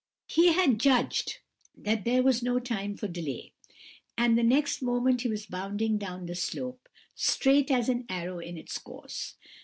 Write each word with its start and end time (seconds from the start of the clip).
He 0.25 0.53
had 0.53 0.79
judged 0.79 1.37
that 1.77 2.05
there 2.05 2.23
was 2.23 2.41
no 2.41 2.57
time 2.57 2.97
for 2.97 3.07
delay; 3.07 3.53
and 4.17 4.35
the 4.35 4.41
next 4.41 4.81
moment 4.81 5.21
he 5.21 5.29
was 5.29 5.45
bounding 5.45 5.99
down 5.99 6.25
the 6.25 6.33
slope, 6.33 6.89
straight 7.13 7.69
as 7.69 7.87
an 7.87 8.07
arrow 8.09 8.39
in 8.39 8.57
its 8.57 8.75
course. 8.79 9.35